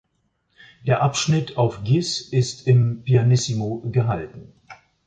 Der 0.87 1.03
Abschnitt 1.03 1.57
auf 1.57 1.83
Gis 1.83 2.21
ist 2.21 2.65
im 2.65 3.03
Pianissimo 3.03 3.83
gehalten. 3.91 4.51